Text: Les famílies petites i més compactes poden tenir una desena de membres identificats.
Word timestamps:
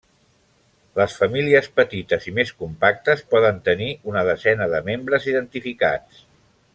Les 0.99 1.17
famílies 1.17 1.67
petites 1.81 2.25
i 2.31 2.33
més 2.39 2.53
compactes 2.63 3.23
poden 3.35 3.61
tenir 3.71 3.91
una 4.13 4.27
desena 4.33 4.69
de 4.73 4.83
membres 4.91 5.29
identificats. 5.35 6.25